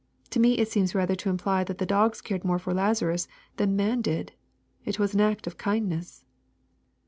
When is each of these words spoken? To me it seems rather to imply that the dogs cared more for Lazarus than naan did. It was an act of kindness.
To 0.31 0.39
me 0.39 0.57
it 0.57 0.67
seems 0.67 0.95
rather 0.95 1.13
to 1.13 1.29
imply 1.29 1.63
that 1.63 1.77
the 1.77 1.85
dogs 1.85 2.21
cared 2.21 2.43
more 2.43 2.57
for 2.57 2.73
Lazarus 2.73 3.27
than 3.57 3.77
naan 3.77 4.01
did. 4.01 4.31
It 4.83 4.97
was 4.97 5.13
an 5.13 5.21
act 5.21 5.45
of 5.45 5.59
kindness. 5.59 6.25